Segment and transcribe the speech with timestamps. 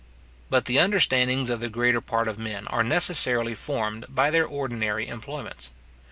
[0.49, 5.07] But the understandings of the greater part of men are necessarily formed by their ordinary
[5.07, 5.69] employments.